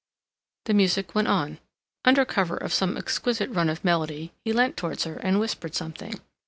[0.65, 1.59] The music went on.
[2.05, 6.19] Under cover of some exquisite run of melody, he leant towards her and whispered something.